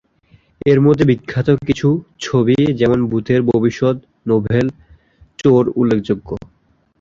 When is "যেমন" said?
2.79-2.99